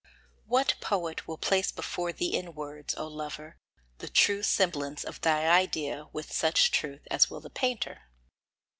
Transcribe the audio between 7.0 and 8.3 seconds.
as will the painter?